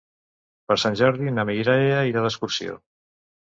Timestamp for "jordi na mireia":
1.01-2.01